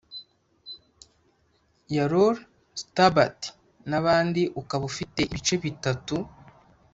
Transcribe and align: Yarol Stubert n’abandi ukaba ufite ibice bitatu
Yarol 1.95 2.35
Stubert 2.81 3.41
n’abandi 3.89 4.41
ukaba 4.61 4.83
ufite 4.91 5.19
ibice 5.27 5.55
bitatu 5.63 6.15